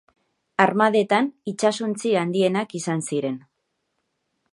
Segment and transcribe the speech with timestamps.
[0.63, 3.37] Armadetan itsasontzi handienak izan ziren.